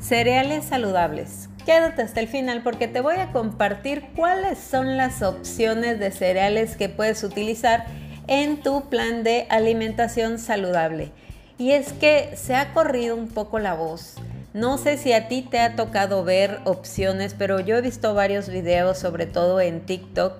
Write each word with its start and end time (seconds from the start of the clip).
Cereales 0.00 0.64
saludables. 0.64 1.48
Quédate 1.64 2.02
hasta 2.02 2.20
el 2.20 2.28
final 2.28 2.62
porque 2.62 2.86
te 2.86 3.00
voy 3.00 3.16
a 3.16 3.32
compartir 3.32 4.08
cuáles 4.14 4.58
son 4.58 4.96
las 4.96 5.22
opciones 5.22 5.98
de 5.98 6.10
cereales 6.10 6.76
que 6.76 6.88
puedes 6.88 7.24
utilizar 7.24 7.86
en 8.26 8.62
tu 8.62 8.90
plan 8.90 9.22
de 9.22 9.46
alimentación 9.48 10.38
saludable. 10.38 11.12
Y 11.56 11.70
es 11.70 11.92
que 11.94 12.36
se 12.36 12.54
ha 12.54 12.74
corrido 12.74 13.16
un 13.16 13.28
poco 13.28 13.58
la 13.58 13.74
voz. 13.74 14.16
No 14.52 14.76
sé 14.76 14.98
si 14.98 15.12
a 15.14 15.28
ti 15.28 15.40
te 15.40 15.60
ha 15.60 15.76
tocado 15.76 16.24
ver 16.24 16.60
opciones, 16.64 17.34
pero 17.38 17.60
yo 17.60 17.76
he 17.76 17.80
visto 17.80 18.12
varios 18.12 18.48
videos, 18.48 18.98
sobre 18.98 19.24
todo 19.24 19.60
en 19.60 19.86
TikTok, 19.86 20.34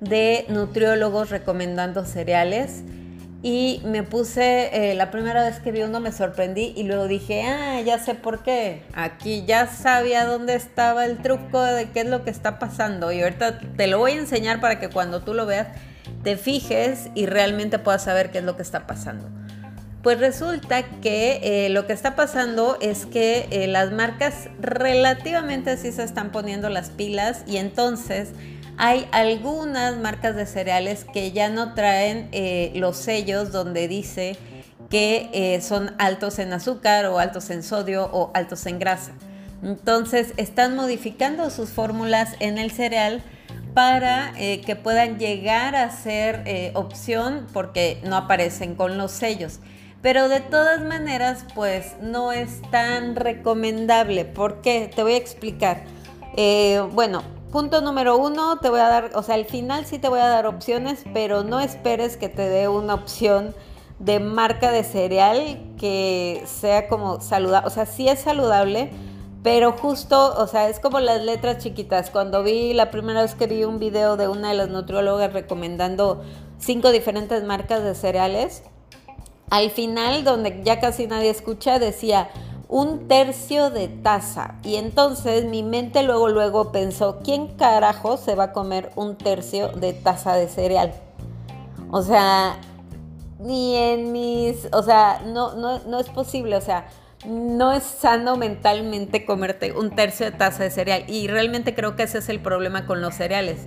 de 0.00 0.44
nutriólogos 0.48 1.30
recomendando 1.30 2.04
cereales 2.04 2.82
y 3.42 3.82
me 3.84 4.02
puse, 4.02 4.90
eh, 4.90 4.94
la 4.94 5.10
primera 5.10 5.42
vez 5.42 5.60
que 5.60 5.70
vi 5.70 5.82
uno 5.82 6.00
me 6.00 6.10
sorprendí 6.10 6.72
y 6.76 6.82
luego 6.84 7.06
dije, 7.06 7.42
ah, 7.44 7.80
ya 7.82 7.98
sé 7.98 8.14
por 8.14 8.42
qué. 8.42 8.82
Aquí 8.94 9.44
ya 9.46 9.66
sabía 9.66 10.24
dónde 10.24 10.54
estaba 10.54 11.04
el 11.04 11.18
truco 11.18 11.62
de 11.62 11.90
qué 11.90 12.00
es 12.00 12.06
lo 12.06 12.24
que 12.24 12.30
está 12.30 12.58
pasando. 12.58 13.12
Y 13.12 13.22
ahorita 13.22 13.58
te 13.58 13.86
lo 13.86 13.98
voy 13.98 14.12
a 14.12 14.16
enseñar 14.16 14.60
para 14.60 14.80
que 14.80 14.88
cuando 14.88 15.22
tú 15.22 15.34
lo 15.34 15.46
veas 15.46 15.68
te 16.22 16.36
fijes 16.36 17.10
y 17.14 17.26
realmente 17.26 17.78
puedas 17.78 18.04
saber 18.04 18.30
qué 18.30 18.38
es 18.38 18.44
lo 18.44 18.56
que 18.56 18.62
está 18.62 18.86
pasando. 18.86 19.28
Pues 20.06 20.20
resulta 20.20 20.84
que 21.00 21.40
eh, 21.42 21.68
lo 21.68 21.88
que 21.88 21.92
está 21.92 22.14
pasando 22.14 22.78
es 22.80 23.06
que 23.06 23.48
eh, 23.50 23.66
las 23.66 23.90
marcas 23.90 24.48
relativamente 24.60 25.76
sí 25.76 25.90
se 25.90 26.04
están 26.04 26.30
poniendo 26.30 26.68
las 26.68 26.90
pilas 26.90 27.42
y 27.44 27.56
entonces 27.56 28.28
hay 28.76 29.08
algunas 29.10 29.96
marcas 29.96 30.36
de 30.36 30.46
cereales 30.46 31.04
que 31.04 31.32
ya 31.32 31.48
no 31.48 31.74
traen 31.74 32.28
eh, 32.30 32.70
los 32.76 32.96
sellos 32.98 33.50
donde 33.50 33.88
dice 33.88 34.36
que 34.90 35.58
son 35.60 35.92
altos 35.98 36.38
en 36.38 36.52
azúcar 36.52 37.06
o 37.06 37.18
altos 37.18 37.50
en 37.50 37.64
sodio 37.64 38.08
o 38.12 38.30
altos 38.32 38.64
en 38.66 38.78
grasa. 38.78 39.10
Entonces 39.64 40.34
están 40.36 40.76
modificando 40.76 41.50
sus 41.50 41.70
fórmulas 41.70 42.36
en 42.38 42.58
el 42.58 42.70
cereal 42.70 43.24
para 43.74 44.32
que 44.36 44.78
puedan 44.80 45.18
llegar 45.18 45.74
a 45.74 45.90
ser 45.90 46.70
opción 46.74 47.48
porque 47.52 47.98
no 48.04 48.16
aparecen 48.16 48.76
con 48.76 48.98
los 48.98 49.10
sellos. 49.10 49.58
Pero 50.06 50.28
de 50.28 50.38
todas 50.38 50.84
maneras, 50.84 51.44
pues 51.52 51.96
no 52.00 52.30
es 52.30 52.62
tan 52.70 53.16
recomendable. 53.16 54.24
¿Por 54.24 54.60
qué? 54.60 54.88
Te 54.94 55.02
voy 55.02 55.14
a 55.14 55.16
explicar. 55.16 55.82
bueno, 56.92 57.24
Punto 57.50 57.80
número 57.80 58.16
uno, 58.16 58.60
te 58.60 58.70
voy 58.70 58.78
a 58.78 58.88
dar, 58.88 59.10
o 59.16 59.24
sea, 59.24 59.34
al 59.34 59.46
final 59.46 59.84
sí 59.84 59.98
te 59.98 60.08
voy 60.08 60.20
a 60.20 60.28
dar 60.28 60.46
opciones, 60.46 61.02
pero 61.12 61.42
no 61.42 61.58
esperes 61.58 62.16
que 62.16 62.28
te 62.28 62.48
dé 62.48 62.68
una 62.68 62.94
opción 62.94 63.52
de 63.98 64.20
marca 64.20 64.70
de 64.70 64.84
cereal 64.84 65.58
que 65.76 66.40
sea 66.46 66.86
como 66.86 67.20
saludable, 67.20 67.66
o 67.66 67.70
sea, 67.70 67.84
sí 67.84 68.08
es 68.08 68.20
saludable, 68.20 68.90
pero 69.42 69.72
justo, 69.72 70.36
o 70.38 70.46
sea, 70.46 70.68
es 70.68 70.78
como 70.78 71.00
las 71.00 71.20
letras 71.20 71.58
chiquitas. 71.58 72.10
Cuando 72.10 72.44
vi 72.44 72.74
la 72.74 72.92
primera 72.92 73.22
vez 73.22 73.34
que 73.34 73.48
vi 73.48 73.64
un 73.64 73.80
video 73.80 74.16
de 74.16 74.28
una 74.28 74.50
de 74.50 74.54
las 74.54 74.68
nutriólogas 74.68 75.32
recomendando 75.32 76.22
cinco 76.60 76.92
diferentes 76.92 77.42
marcas 77.42 77.82
de 77.82 77.96
cereales, 77.96 78.62
al 79.50 79.70
final, 79.70 80.24
donde 80.24 80.62
ya 80.64 80.80
casi 80.80 81.06
nadie 81.06 81.30
escucha, 81.30 81.78
decía, 81.78 82.28
un 82.68 83.06
tercio 83.06 83.70
de 83.70 83.88
taza. 83.88 84.56
Y 84.64 84.76
entonces 84.76 85.44
mi 85.44 85.62
mente 85.62 86.02
luego, 86.02 86.28
luego 86.28 86.72
pensó, 86.72 87.20
¿quién 87.22 87.56
carajo 87.56 88.16
se 88.16 88.34
va 88.34 88.44
a 88.44 88.52
comer 88.52 88.90
un 88.96 89.16
tercio 89.16 89.68
de 89.68 89.92
taza 89.92 90.34
de 90.34 90.48
cereal? 90.48 90.92
O 91.90 92.02
sea, 92.02 92.58
ni 93.38 93.76
en 93.76 94.12
mis, 94.12 94.68
o 94.72 94.82
sea, 94.82 95.22
no, 95.24 95.54
no, 95.54 95.78
no 95.80 96.00
es 96.00 96.08
posible, 96.08 96.56
o 96.56 96.60
sea, 96.60 96.88
no 97.24 97.72
es 97.72 97.82
sano 97.82 98.36
mentalmente 98.36 99.24
comerte 99.24 99.72
un 99.72 99.94
tercio 99.94 100.26
de 100.26 100.32
taza 100.32 100.64
de 100.64 100.70
cereal. 100.70 101.04
Y 101.08 101.28
realmente 101.28 101.74
creo 101.74 101.94
que 101.94 102.02
ese 102.02 102.18
es 102.18 102.28
el 102.28 102.40
problema 102.40 102.86
con 102.86 103.00
los 103.00 103.14
cereales 103.14 103.66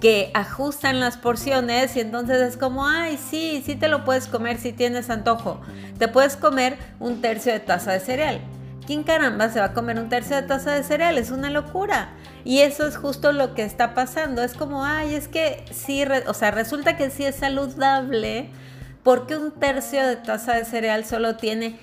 que 0.00 0.30
ajustan 0.34 1.00
las 1.00 1.16
porciones 1.16 1.96
y 1.96 2.00
entonces 2.00 2.40
es 2.40 2.56
como, 2.56 2.86
ay, 2.86 3.18
sí, 3.18 3.62
sí 3.64 3.74
te 3.74 3.88
lo 3.88 4.04
puedes 4.04 4.28
comer 4.28 4.58
si 4.58 4.72
tienes 4.72 5.10
antojo. 5.10 5.60
Te 5.98 6.08
puedes 6.08 6.36
comer 6.36 6.78
un 7.00 7.20
tercio 7.20 7.52
de 7.52 7.60
taza 7.60 7.92
de 7.92 8.00
cereal. 8.00 8.40
¿Quién 8.86 9.02
caramba 9.02 9.50
se 9.50 9.58
va 9.58 9.66
a 9.66 9.72
comer 9.74 9.98
un 9.98 10.08
tercio 10.08 10.36
de 10.36 10.42
taza 10.42 10.72
de 10.72 10.82
cereal? 10.82 11.18
Es 11.18 11.30
una 11.30 11.50
locura. 11.50 12.10
Y 12.44 12.60
eso 12.60 12.86
es 12.86 12.96
justo 12.96 13.32
lo 13.32 13.54
que 13.54 13.62
está 13.62 13.92
pasando. 13.92 14.42
Es 14.42 14.54
como, 14.54 14.84
ay, 14.84 15.14
es 15.14 15.28
que 15.28 15.64
sí, 15.72 16.04
o 16.26 16.32
sea, 16.32 16.52
resulta 16.52 16.96
que 16.96 17.10
sí 17.10 17.24
es 17.24 17.36
saludable 17.36 18.48
porque 19.02 19.36
un 19.36 19.50
tercio 19.52 20.06
de 20.06 20.16
taza 20.16 20.54
de 20.54 20.64
cereal 20.64 21.04
solo 21.04 21.36
tiene 21.36 21.78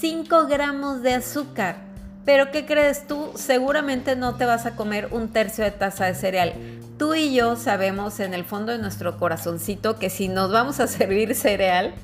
5 0.00 0.46
gramos 0.48 1.02
de 1.02 1.14
azúcar. 1.14 1.76
Pero 2.24 2.50
¿qué 2.50 2.66
crees 2.66 3.06
tú? 3.06 3.32
Seguramente 3.34 4.14
no 4.14 4.36
te 4.36 4.44
vas 4.44 4.66
a 4.66 4.76
comer 4.76 5.08
un 5.12 5.28
tercio 5.28 5.64
de 5.64 5.70
taza 5.70 6.06
de 6.06 6.14
cereal. 6.14 6.52
Tú 7.00 7.14
y 7.14 7.32
yo 7.32 7.56
sabemos 7.56 8.20
en 8.20 8.34
el 8.34 8.44
fondo 8.44 8.72
de 8.72 8.78
nuestro 8.78 9.16
corazoncito 9.16 9.98
que 9.98 10.10
si 10.10 10.28
nos 10.28 10.52
vamos 10.52 10.80
a 10.80 10.86
servir 10.86 11.34
cereal, 11.34 11.94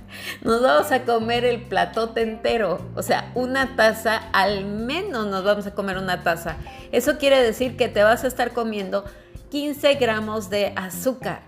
nos 0.41 0.63
vamos 0.63 0.91
a 0.91 1.03
comer 1.03 1.45
el 1.45 1.61
platote 1.61 2.23
entero. 2.23 2.81
O 2.95 3.03
sea, 3.03 3.31
una 3.35 3.77
taza, 3.77 4.17
al 4.33 4.65
menos 4.65 5.27
nos 5.27 5.45
vamos 5.45 5.67
a 5.67 5.75
comer 5.75 5.99
una 5.99 6.23
taza. 6.23 6.57
Eso 6.93 7.19
quiere 7.19 7.43
decir 7.43 7.77
que 7.77 7.89
te 7.89 8.03
vas 8.03 8.25
a 8.25 8.27
estar 8.27 8.55
comiendo 8.55 9.05
15 9.51 9.97
gramos 9.97 10.49
de 10.49 10.73
azúcar. 10.77 11.43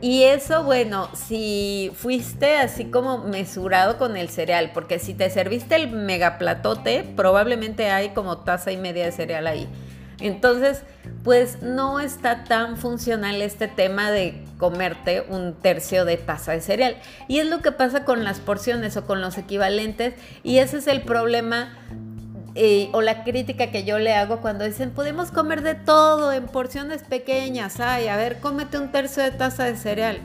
Y 0.00 0.22
eso, 0.22 0.64
bueno, 0.64 1.10
si 1.12 1.92
fuiste 1.94 2.56
así 2.56 2.86
como 2.86 3.18
mesurado 3.18 3.98
con 3.98 4.16
el 4.16 4.30
cereal, 4.30 4.70
porque 4.72 4.98
si 4.98 5.12
te 5.12 5.28
serviste 5.28 5.76
el 5.76 5.90
megaplatote, 5.90 7.12
probablemente 7.14 7.90
hay 7.90 8.14
como 8.14 8.38
taza 8.38 8.72
y 8.72 8.78
media 8.78 9.04
de 9.04 9.12
cereal 9.12 9.46
ahí. 9.48 9.68
Entonces, 10.20 10.82
pues 11.24 11.62
no 11.62 12.00
está 12.00 12.44
tan 12.44 12.76
funcional 12.76 13.40
este 13.40 13.66
tema 13.66 14.10
de 14.10 14.44
comerte 14.58 15.24
un 15.28 15.54
tercio 15.54 16.04
de 16.04 16.18
taza 16.18 16.52
de 16.52 16.60
cereal. 16.60 16.96
Y 17.28 17.38
es 17.38 17.46
lo 17.46 17.62
que 17.62 17.72
pasa 17.72 18.04
con 18.04 18.24
las 18.24 18.40
porciones 18.40 18.96
o 18.98 19.06
con 19.06 19.22
los 19.22 19.38
equivalentes. 19.38 20.14
Y 20.42 20.58
ese 20.58 20.76
es 20.78 20.86
el 20.86 21.00
problema 21.00 21.74
o 22.92 23.00
la 23.00 23.24
crítica 23.24 23.70
que 23.70 23.84
yo 23.84 23.98
le 23.98 24.14
hago 24.14 24.40
cuando 24.40 24.64
dicen, 24.64 24.90
podemos 24.90 25.30
comer 25.30 25.62
de 25.62 25.74
todo 25.74 26.32
en 26.32 26.46
porciones 26.46 27.02
pequeñas, 27.02 27.80
ay, 27.80 28.06
a 28.06 28.16
ver, 28.16 28.38
cómete 28.38 28.78
un 28.78 28.92
tercio 28.92 29.24
de 29.24 29.32
taza 29.32 29.64
de 29.64 29.76
cereal. 29.76 30.20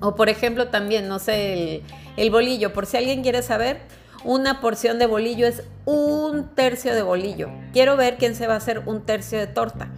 O 0.00 0.16
por 0.16 0.28
ejemplo 0.28 0.68
también, 0.68 1.08
no 1.08 1.18
sé, 1.18 1.76
el, 1.76 1.82
el 2.16 2.30
bolillo, 2.30 2.72
por 2.74 2.84
si 2.84 2.98
alguien 2.98 3.22
quiere 3.22 3.42
saber, 3.42 3.80
una 4.22 4.60
porción 4.60 4.98
de 4.98 5.06
bolillo 5.06 5.46
es 5.46 5.62
un 5.86 6.54
tercio 6.54 6.94
de 6.94 7.02
bolillo. 7.02 7.48
Quiero 7.72 7.96
ver 7.96 8.18
quién 8.18 8.34
se 8.34 8.46
va 8.46 8.54
a 8.54 8.58
hacer 8.58 8.82
un 8.84 9.00
tercio 9.06 9.38
de 9.38 9.46
torta. 9.46 9.88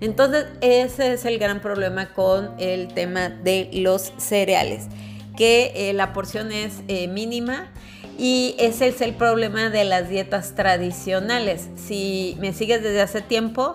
Entonces, 0.00 0.46
ese 0.60 1.12
es 1.14 1.24
el 1.24 1.38
gran 1.38 1.60
problema 1.60 2.12
con 2.12 2.52
el 2.58 2.88
tema 2.94 3.28
de 3.30 3.68
los 3.72 4.12
cereales, 4.16 4.86
que 5.36 5.72
eh, 5.74 5.92
la 5.92 6.12
porción 6.12 6.52
es 6.52 6.82
eh, 6.88 7.08
mínima 7.08 7.68
y 8.16 8.54
ese 8.58 8.88
es 8.88 9.00
el 9.00 9.14
problema 9.14 9.70
de 9.70 9.84
las 9.84 10.08
dietas 10.08 10.54
tradicionales. 10.54 11.68
Si 11.76 12.36
me 12.40 12.52
sigues 12.52 12.82
desde 12.82 13.00
hace 13.00 13.22
tiempo, 13.22 13.74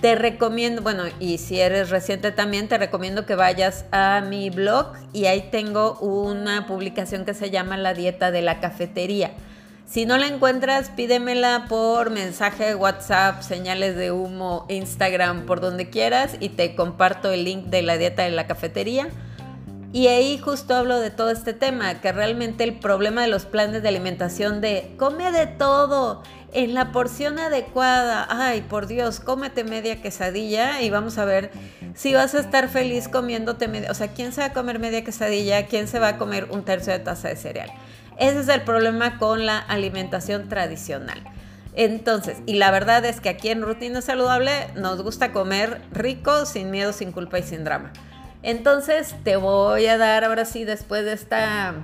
te 0.00 0.14
recomiendo, 0.14 0.80
bueno, 0.80 1.04
y 1.18 1.36
si 1.38 1.60
eres 1.60 1.90
reciente 1.90 2.32
también, 2.32 2.68
te 2.68 2.78
recomiendo 2.78 3.26
que 3.26 3.34
vayas 3.34 3.84
a 3.92 4.22
mi 4.26 4.48
blog 4.48 4.94
y 5.12 5.26
ahí 5.26 5.48
tengo 5.50 5.98
una 6.00 6.66
publicación 6.66 7.26
que 7.26 7.34
se 7.34 7.50
llama 7.50 7.76
La 7.76 7.92
dieta 7.92 8.30
de 8.30 8.40
la 8.40 8.60
cafetería. 8.60 9.32
Si 9.90 10.06
no 10.06 10.18
la 10.18 10.28
encuentras, 10.28 10.88
pídemela 10.88 11.66
por 11.68 12.10
mensaje, 12.10 12.76
WhatsApp, 12.76 13.42
señales 13.42 13.96
de 13.96 14.12
humo, 14.12 14.64
Instagram, 14.68 15.46
por 15.46 15.60
donde 15.60 15.90
quieras 15.90 16.36
y 16.38 16.50
te 16.50 16.76
comparto 16.76 17.32
el 17.32 17.42
link 17.42 17.64
de 17.64 17.82
la 17.82 17.98
dieta 17.98 18.22
de 18.22 18.30
la 18.30 18.46
cafetería 18.46 19.08
y 19.92 20.06
ahí 20.06 20.38
justo 20.38 20.76
hablo 20.76 21.00
de 21.00 21.10
todo 21.10 21.30
este 21.30 21.54
tema, 21.54 22.00
que 22.00 22.12
realmente 22.12 22.62
el 22.62 22.78
problema 22.78 23.22
de 23.22 23.26
los 23.26 23.46
planes 23.46 23.82
de 23.82 23.88
alimentación 23.88 24.60
de 24.60 24.94
come 24.96 25.32
de 25.32 25.48
todo 25.48 26.22
en 26.52 26.74
la 26.74 26.92
porción 26.92 27.40
adecuada, 27.40 28.28
ay 28.30 28.60
por 28.60 28.86
Dios, 28.86 29.18
cómete 29.18 29.64
media 29.64 30.00
quesadilla 30.00 30.82
y 30.82 30.90
vamos 30.90 31.18
a 31.18 31.24
ver 31.24 31.50
si 31.96 32.14
vas 32.14 32.36
a 32.36 32.38
estar 32.38 32.68
feliz 32.68 33.08
comiéndote 33.08 33.66
media, 33.66 33.90
o 33.90 33.94
sea, 33.94 34.06
¿quién 34.06 34.32
se 34.32 34.40
va 34.40 34.46
a 34.48 34.52
comer 34.52 34.78
media 34.78 35.02
quesadilla? 35.02 35.66
¿Quién 35.66 35.88
se 35.88 35.98
va 35.98 36.08
a 36.10 36.16
comer 36.16 36.46
un 36.52 36.64
tercio 36.64 36.92
de 36.92 37.00
taza 37.00 37.26
de 37.26 37.34
cereal? 37.34 37.72
Ese 38.20 38.40
es 38.40 38.48
el 38.48 38.60
problema 38.60 39.18
con 39.18 39.46
la 39.46 39.58
alimentación 39.58 40.48
tradicional. 40.48 41.20
Entonces, 41.74 42.38
y 42.46 42.54
la 42.54 42.70
verdad 42.70 43.04
es 43.04 43.20
que 43.20 43.30
aquí 43.30 43.48
en 43.48 43.62
Rutina 43.62 44.02
Saludable 44.02 44.52
nos 44.76 45.02
gusta 45.02 45.32
comer 45.32 45.80
rico, 45.90 46.44
sin 46.44 46.70
miedo, 46.70 46.92
sin 46.92 47.12
culpa 47.12 47.38
y 47.38 47.42
sin 47.42 47.64
drama. 47.64 47.92
Entonces 48.42 49.14
te 49.24 49.36
voy 49.36 49.86
a 49.86 49.96
dar 49.96 50.24
ahora 50.24 50.44
sí 50.44 50.64
después 50.64 51.04
de 51.04 51.14
esta 51.14 51.74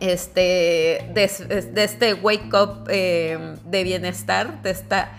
este 0.00 1.10
de, 1.14 1.82
este 1.84 2.14
wake 2.14 2.52
up 2.54 2.88
eh, 2.88 3.56
de 3.64 3.84
bienestar, 3.84 4.62
de 4.62 4.70
esta 4.70 5.12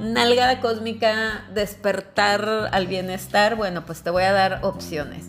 nalgada 0.00 0.60
cósmica 0.60 1.44
despertar 1.54 2.70
al 2.72 2.86
bienestar, 2.86 3.54
bueno, 3.54 3.84
pues 3.84 4.02
te 4.02 4.10
voy 4.10 4.24
a 4.24 4.32
dar 4.32 4.60
opciones. 4.62 5.26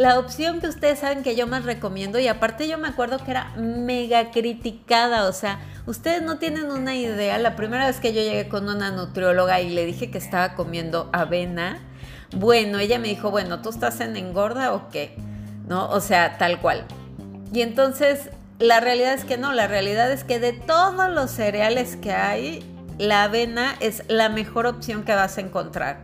La 0.00 0.18
opción 0.18 0.62
que 0.62 0.66
ustedes 0.66 1.00
saben 1.00 1.22
que 1.22 1.36
yo 1.36 1.46
más 1.46 1.66
recomiendo 1.66 2.18
y 2.18 2.26
aparte 2.26 2.66
yo 2.66 2.78
me 2.78 2.88
acuerdo 2.88 3.22
que 3.22 3.32
era 3.32 3.52
mega 3.58 4.30
criticada, 4.30 5.28
o 5.28 5.32
sea, 5.34 5.60
ustedes 5.84 6.22
no 6.22 6.38
tienen 6.38 6.70
una 6.70 6.96
idea, 6.96 7.36
la 7.36 7.54
primera 7.54 7.86
vez 7.86 8.00
que 8.00 8.14
yo 8.14 8.22
llegué 8.22 8.48
con 8.48 8.66
una 8.70 8.90
nutrióloga 8.92 9.60
y 9.60 9.68
le 9.68 9.84
dije 9.84 10.10
que 10.10 10.16
estaba 10.16 10.54
comiendo 10.54 11.10
avena, 11.12 11.80
bueno, 12.34 12.78
ella 12.78 12.98
me 12.98 13.08
dijo, 13.08 13.30
bueno, 13.30 13.60
¿tú 13.60 13.68
estás 13.68 14.00
en 14.00 14.16
engorda 14.16 14.72
o 14.72 14.88
qué? 14.88 15.18
¿No? 15.68 15.90
O 15.90 16.00
sea, 16.00 16.38
tal 16.38 16.62
cual. 16.62 16.86
Y 17.52 17.60
entonces 17.60 18.30
la 18.58 18.80
realidad 18.80 19.12
es 19.12 19.26
que 19.26 19.36
no, 19.36 19.52
la 19.52 19.66
realidad 19.66 20.10
es 20.10 20.24
que 20.24 20.40
de 20.40 20.54
todos 20.54 21.10
los 21.10 21.30
cereales 21.30 21.96
que 21.96 22.12
hay, 22.12 22.64
la 22.96 23.24
avena 23.24 23.76
es 23.80 24.04
la 24.08 24.30
mejor 24.30 24.64
opción 24.64 25.04
que 25.04 25.14
vas 25.14 25.36
a 25.36 25.42
encontrar 25.42 26.00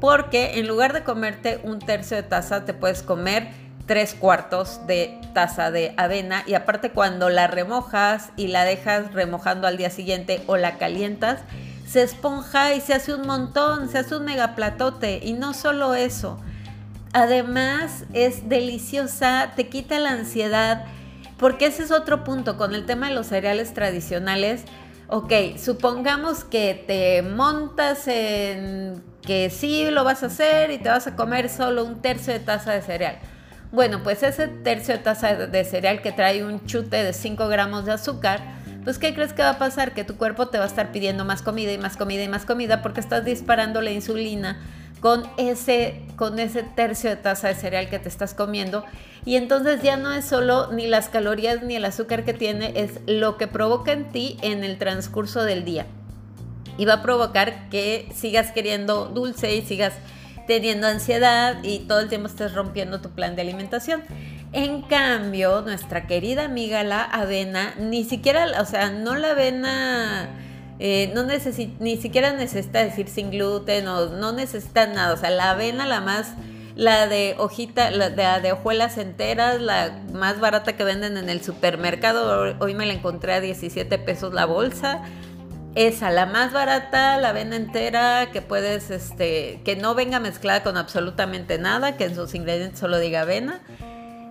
porque 0.00 0.58
en 0.58 0.66
lugar 0.66 0.92
de 0.92 1.04
comerte 1.04 1.60
un 1.62 1.78
tercio 1.78 2.16
de 2.16 2.22
taza, 2.22 2.64
te 2.64 2.74
puedes 2.74 3.02
comer 3.02 3.48
tres 3.86 4.14
cuartos 4.14 4.86
de 4.86 5.18
taza 5.32 5.70
de 5.70 5.94
avena 5.96 6.44
y 6.46 6.54
aparte 6.54 6.90
cuando 6.90 7.30
la 7.30 7.46
remojas 7.46 8.30
y 8.36 8.48
la 8.48 8.64
dejas 8.64 9.14
remojando 9.14 9.66
al 9.66 9.78
día 9.78 9.90
siguiente 9.90 10.42
o 10.46 10.56
la 10.56 10.76
calientas, 10.76 11.40
se 11.86 12.02
esponja 12.02 12.74
y 12.74 12.82
se 12.82 12.92
hace 12.92 13.14
un 13.14 13.26
montón, 13.26 13.88
se 13.88 13.98
hace 13.98 14.14
un 14.16 14.26
megaplatote 14.26 15.20
y 15.22 15.32
no 15.32 15.54
solo 15.54 15.94
eso, 15.94 16.38
además 17.14 18.04
es 18.12 18.48
deliciosa, 18.48 19.52
te 19.56 19.68
quita 19.68 19.98
la 19.98 20.10
ansiedad, 20.10 20.84
porque 21.38 21.66
ese 21.66 21.82
es 21.84 21.90
otro 21.90 22.24
punto 22.24 22.58
con 22.58 22.74
el 22.74 22.84
tema 22.84 23.08
de 23.08 23.14
los 23.14 23.28
cereales 23.28 23.72
tradicionales. 23.72 24.64
Ok, 25.08 25.32
supongamos 25.56 26.44
que 26.44 26.84
te 26.86 27.22
montas 27.22 28.06
en 28.08 29.02
que 29.28 29.50
sí 29.50 29.90
lo 29.90 30.04
vas 30.04 30.22
a 30.22 30.26
hacer 30.26 30.70
y 30.70 30.78
te 30.78 30.88
vas 30.88 31.06
a 31.06 31.14
comer 31.14 31.50
solo 31.50 31.84
un 31.84 32.00
tercio 32.00 32.32
de 32.32 32.40
taza 32.40 32.72
de 32.72 32.80
cereal. 32.80 33.18
Bueno, 33.70 34.02
pues 34.02 34.22
ese 34.22 34.48
tercio 34.48 34.94
de 34.96 35.00
taza 35.00 35.34
de 35.34 35.64
cereal 35.64 36.00
que 36.00 36.12
trae 36.12 36.42
un 36.42 36.64
chute 36.64 37.04
de 37.04 37.12
5 37.12 37.46
gramos 37.46 37.84
de 37.84 37.92
azúcar, 37.92 38.40
pues 38.84 38.98
¿qué 38.98 39.12
crees 39.12 39.34
que 39.34 39.42
va 39.42 39.50
a 39.50 39.58
pasar? 39.58 39.92
Que 39.92 40.02
tu 40.02 40.16
cuerpo 40.16 40.48
te 40.48 40.56
va 40.56 40.64
a 40.64 40.66
estar 40.66 40.92
pidiendo 40.92 41.26
más 41.26 41.42
comida 41.42 41.70
y 41.74 41.76
más 41.76 41.98
comida 41.98 42.22
y 42.22 42.28
más 42.28 42.46
comida 42.46 42.80
porque 42.80 43.00
estás 43.00 43.26
disparando 43.26 43.82
la 43.82 43.90
insulina 43.90 44.62
con 45.00 45.24
ese, 45.36 46.06
con 46.16 46.38
ese 46.38 46.62
tercio 46.62 47.10
de 47.10 47.16
taza 47.16 47.48
de 47.48 47.54
cereal 47.54 47.90
que 47.90 47.98
te 47.98 48.08
estás 48.08 48.32
comiendo. 48.32 48.86
Y 49.26 49.36
entonces 49.36 49.82
ya 49.82 49.98
no 49.98 50.10
es 50.10 50.24
solo 50.24 50.72
ni 50.72 50.86
las 50.86 51.10
calorías 51.10 51.62
ni 51.62 51.76
el 51.76 51.84
azúcar 51.84 52.24
que 52.24 52.32
tiene, 52.32 52.72
es 52.76 53.00
lo 53.06 53.36
que 53.36 53.46
provoca 53.46 53.92
en 53.92 54.08
ti 54.08 54.38
en 54.40 54.64
el 54.64 54.78
transcurso 54.78 55.44
del 55.44 55.66
día 55.66 55.84
y 56.78 56.86
va 56.86 56.94
a 56.94 57.02
provocar 57.02 57.68
que 57.68 58.08
sigas 58.14 58.52
queriendo 58.52 59.06
dulce 59.06 59.54
y 59.54 59.62
sigas 59.62 59.92
teniendo 60.46 60.86
ansiedad 60.86 61.58
y 61.62 61.80
todo 61.80 62.00
el 62.00 62.08
tiempo 62.08 62.28
estés 62.28 62.54
rompiendo 62.54 63.00
tu 63.00 63.10
plan 63.10 63.36
de 63.36 63.42
alimentación. 63.42 64.02
En 64.52 64.80
cambio, 64.80 65.60
nuestra 65.60 66.06
querida 66.06 66.46
amiga 66.46 66.82
la 66.82 67.02
avena, 67.02 67.74
ni 67.78 68.04
siquiera, 68.04 68.62
o 68.62 68.64
sea, 68.64 68.90
no 68.90 69.14
la 69.14 69.32
avena, 69.32 70.30
eh, 70.78 71.12
no 71.14 71.26
ni 71.80 71.96
siquiera 71.98 72.32
necesita 72.32 72.78
decir 72.82 73.08
sin 73.08 73.30
gluten 73.30 73.86
o 73.88 74.06
no 74.06 74.32
necesita 74.32 74.86
nada, 74.86 75.12
o 75.12 75.16
sea, 75.18 75.28
la 75.28 75.50
avena 75.50 75.86
la 75.86 76.00
más, 76.00 76.32
la 76.76 77.08
de 77.08 77.34
hojita, 77.38 77.90
la 77.90 78.08
de, 78.08 78.40
de 78.40 78.52
hojuelas 78.52 78.96
enteras, 78.96 79.60
la 79.60 80.00
más 80.14 80.40
barata 80.40 80.78
que 80.78 80.84
venden 80.84 81.18
en 81.18 81.28
el 81.28 81.42
supermercado, 81.42 82.56
hoy 82.58 82.72
me 82.72 82.86
la 82.86 82.94
encontré 82.94 83.34
a 83.34 83.40
17 83.42 83.98
pesos 83.98 84.32
la 84.32 84.46
bolsa, 84.46 85.02
esa, 85.74 86.10
la 86.10 86.26
más 86.26 86.52
barata, 86.52 87.18
la 87.18 87.30
avena 87.30 87.56
entera, 87.56 88.30
que 88.32 88.42
puedes, 88.42 88.90
este, 88.90 89.60
que 89.64 89.76
no 89.76 89.94
venga 89.94 90.18
mezclada 90.20 90.62
con 90.62 90.76
absolutamente 90.76 91.58
nada, 91.58 91.96
que 91.96 92.04
en 92.04 92.14
sus 92.14 92.34
ingredientes 92.34 92.80
solo 92.80 92.98
diga 92.98 93.22
avena. 93.22 93.60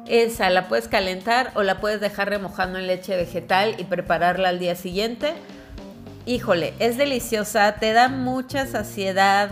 Esa 0.08 0.50
la 0.50 0.68
puedes 0.68 0.88
calentar 0.88 1.52
o 1.56 1.64
la 1.64 1.80
puedes 1.80 2.00
dejar 2.00 2.30
remojando 2.30 2.80
en 2.80 2.88
leche 2.88 3.16
vegetal 3.16 3.76
y 3.78 3.84
prepararla 3.84 4.50
al 4.50 4.60
día 4.60 4.76
siguiente. 4.76 5.34
Híjole, 6.26 6.74
es 6.80 6.98
deliciosa, 6.98 7.76
te 7.76 7.94
da 7.94 8.10
mucha 8.10 8.66
saciedad, 8.66 9.52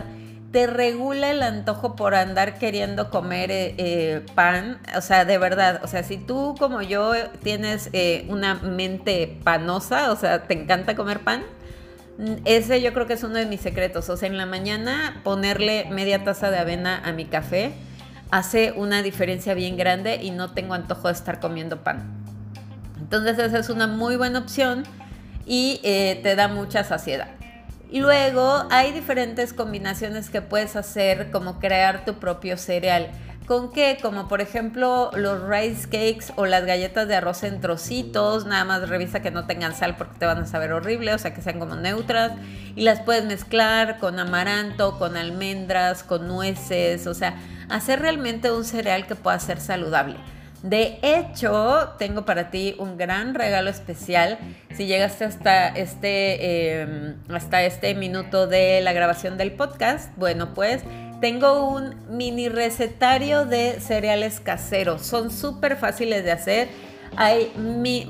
te 0.52 0.66
regula 0.66 1.30
el 1.30 1.42
antojo 1.42 1.96
por 1.96 2.14
andar 2.14 2.58
queriendo 2.58 3.10
comer 3.10 3.50
eh, 3.50 3.74
eh, 3.78 4.26
pan. 4.34 4.78
O 4.96 5.00
sea, 5.00 5.24
de 5.24 5.38
verdad, 5.38 5.80
o 5.82 5.86
sea, 5.86 6.02
si 6.02 6.16
tú 6.16 6.54
como 6.58 6.82
yo 6.82 7.12
tienes 7.42 7.90
eh, 7.92 8.26
una 8.28 8.54
mente 8.54 9.38
panosa, 9.44 10.12
o 10.12 10.16
sea, 10.16 10.44
te 10.44 10.54
encanta 10.54 10.96
comer 10.96 11.20
pan, 11.20 11.44
ese 12.44 12.80
yo 12.80 12.92
creo 12.92 13.06
que 13.06 13.14
es 13.14 13.22
uno 13.22 13.34
de 13.34 13.46
mis 13.46 13.60
secretos. 13.60 14.08
O 14.08 14.16
sea, 14.16 14.28
en 14.28 14.36
la 14.36 14.46
mañana 14.46 15.20
ponerle 15.24 15.86
media 15.90 16.24
taza 16.24 16.50
de 16.50 16.58
avena 16.58 17.00
a 17.04 17.12
mi 17.12 17.26
café 17.26 17.72
hace 18.30 18.72
una 18.72 19.02
diferencia 19.02 19.54
bien 19.54 19.76
grande 19.76 20.16
y 20.22 20.30
no 20.30 20.52
tengo 20.52 20.74
antojo 20.74 21.08
de 21.08 21.14
estar 21.14 21.40
comiendo 21.40 21.82
pan. 21.82 22.04
Entonces 22.98 23.38
esa 23.38 23.58
es 23.58 23.68
una 23.68 23.86
muy 23.86 24.16
buena 24.16 24.38
opción 24.38 24.82
y 25.46 25.80
eh, 25.84 26.18
te 26.22 26.34
da 26.34 26.48
mucha 26.48 26.82
saciedad. 26.84 27.28
Luego 27.92 28.66
hay 28.70 28.92
diferentes 28.92 29.52
combinaciones 29.52 30.28
que 30.28 30.42
puedes 30.42 30.74
hacer 30.74 31.30
como 31.30 31.60
crear 31.60 32.04
tu 32.04 32.14
propio 32.14 32.56
cereal. 32.56 33.10
¿Con 33.46 33.70
qué? 33.70 33.96
Como 34.02 34.26
por 34.26 34.40
ejemplo 34.40 35.12
los 35.14 35.40
rice 35.48 35.84
cakes 35.84 36.32
o 36.34 36.46
las 36.46 36.64
galletas 36.64 37.06
de 37.06 37.14
arroz 37.14 37.44
en 37.44 37.60
trocitos. 37.60 38.44
Nada 38.44 38.64
más 38.64 38.88
revisa 38.88 39.22
que 39.22 39.30
no 39.30 39.46
tengan 39.46 39.72
sal 39.72 39.96
porque 39.96 40.18
te 40.18 40.26
van 40.26 40.38
a 40.38 40.46
saber 40.46 40.72
horrible, 40.72 41.14
o 41.14 41.18
sea 41.18 41.32
que 41.32 41.42
sean 41.42 41.60
como 41.60 41.76
neutras. 41.76 42.32
Y 42.74 42.82
las 42.82 43.00
puedes 43.02 43.24
mezclar 43.24 43.98
con 43.98 44.18
amaranto, 44.18 44.98
con 44.98 45.16
almendras, 45.16 46.02
con 46.02 46.26
nueces. 46.26 47.06
O 47.06 47.14
sea, 47.14 47.36
hacer 47.68 48.00
realmente 48.00 48.50
un 48.50 48.64
cereal 48.64 49.06
que 49.06 49.14
pueda 49.14 49.38
ser 49.38 49.60
saludable. 49.60 50.16
De 50.62 50.98
hecho, 51.02 51.90
tengo 51.98 52.24
para 52.24 52.50
ti 52.50 52.74
un 52.78 52.96
gran 52.96 53.34
regalo 53.34 53.70
especial. 53.70 54.38
Si 54.74 54.86
llegaste 54.86 55.24
hasta 55.24 55.68
este, 55.68 56.80
em, 56.80 57.14
hasta 57.32 57.62
este 57.62 57.94
minuto 57.94 58.48
de 58.48 58.80
la 58.80 58.92
grabación 58.92 59.38
del 59.38 59.52
podcast, 59.52 60.10
bueno, 60.16 60.54
pues 60.54 60.82
tengo 61.20 61.68
un 61.68 61.94
mini 62.08 62.48
recetario 62.48 63.44
de 63.44 63.80
cereales 63.80 64.40
caseros. 64.40 65.02
Son 65.02 65.30
súper 65.30 65.76
fáciles 65.76 66.24
de 66.24 66.32
hacer. 66.32 66.68
Hay 67.16 67.52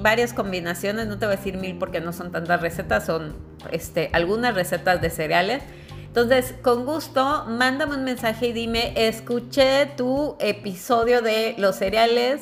varias 0.00 0.32
combinaciones, 0.32 1.06
no 1.06 1.19
te 1.19 1.26
voy 1.26 1.35
a 1.35 1.37
decir 1.37 1.56
mil 1.56 1.79
porque 1.79 2.00
no 2.00 2.12
son 2.12 2.32
tantas 2.32 2.61
recetas, 2.61 3.06
son 3.06 3.37
este, 3.70 4.11
algunas 4.12 4.55
recetas 4.55 5.00
de 5.00 5.11
cereales. 5.11 5.62
Entonces, 6.06 6.55
con 6.62 6.87
gusto, 6.87 7.44
mándame 7.47 7.94
un 7.94 8.05
mensaje 8.05 8.49
y 8.49 8.53
dime, 8.53 8.94
escuché 8.97 9.87
tu 9.97 10.37
episodio 10.41 11.20
de 11.20 11.55
los 11.58 11.76
cereales 11.76 12.41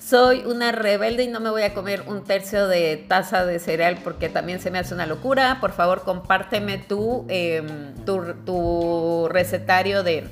soy 0.00 0.44
una 0.46 0.72
rebelde 0.72 1.24
y 1.24 1.28
no 1.28 1.40
me 1.40 1.50
voy 1.50 1.62
a 1.62 1.74
comer 1.74 2.04
un 2.06 2.24
tercio 2.24 2.66
de 2.66 2.96
taza 2.96 3.44
de 3.44 3.58
cereal 3.58 3.98
porque 4.02 4.28
también 4.28 4.58
se 4.58 4.70
me 4.70 4.78
hace 4.78 4.94
una 4.94 5.06
locura. 5.06 5.58
Por 5.60 5.72
favor, 5.72 6.02
compárteme 6.02 6.78
tu, 6.78 7.26
em, 7.28 7.94
tu, 8.04 9.28
recetario 9.28 10.02
de 10.02 10.26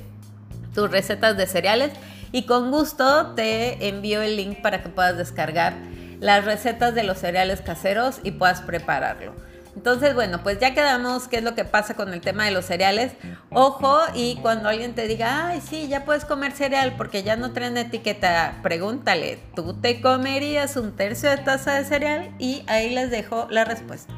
tus 0.73 0.89
recetas 0.89 1.37
de 1.37 1.45
cereales 1.45 1.91
y 2.31 2.45
con 2.45 2.71
gusto 2.71 3.33
te 3.35 3.87
envío 3.87 4.21
el 4.21 4.35
link 4.35 4.61
para 4.61 4.81
que 4.81 4.89
puedas 4.89 5.17
descargar 5.17 5.73
las 6.19 6.45
recetas 6.45 6.95
de 6.95 7.03
los 7.03 7.19
cereales 7.19 7.61
caseros 7.61 8.19
y 8.23 8.31
puedas 8.31 8.61
prepararlo. 8.61 9.33
Entonces, 9.75 10.13
bueno, 10.13 10.43
pues 10.43 10.59
ya 10.59 10.73
quedamos 10.73 11.27
qué 11.27 11.37
es 11.37 11.43
lo 11.43 11.55
que 11.55 11.63
pasa 11.63 11.93
con 11.93 12.13
el 12.13 12.21
tema 12.21 12.45
de 12.45 12.51
los 12.51 12.65
cereales. 12.65 13.13
Ojo, 13.51 13.99
y 14.13 14.37
cuando 14.41 14.69
alguien 14.69 14.93
te 14.95 15.07
diga, 15.07 15.47
ay, 15.47 15.61
sí, 15.61 15.87
ya 15.87 16.05
puedes 16.05 16.25
comer 16.25 16.51
cereal 16.51 16.95
porque 16.97 17.23
ya 17.23 17.35
no 17.35 17.53
traen 17.53 17.77
etiqueta, 17.77 18.59
pregúntale, 18.63 19.39
¿tú 19.55 19.79
te 19.79 20.01
comerías 20.01 20.75
un 20.75 20.95
tercio 20.95 21.29
de 21.29 21.37
taza 21.37 21.75
de 21.75 21.85
cereal? 21.85 22.35
Y 22.39 22.63
ahí 22.67 22.89
les 22.89 23.11
dejo 23.11 23.47
la 23.49 23.63
respuesta. 23.63 24.13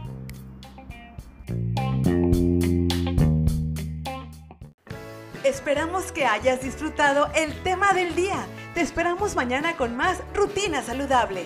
Esperamos 5.43 6.11
que 6.11 6.25
hayas 6.25 6.61
disfrutado 6.61 7.27
el 7.35 7.53
tema 7.63 7.93
del 7.93 8.15
día. 8.15 8.45
Te 8.73 8.81
esperamos 8.81 9.35
mañana 9.35 9.75
con 9.75 9.97
más 9.97 10.19
Rutina 10.33 10.81
Saludable. 10.81 11.45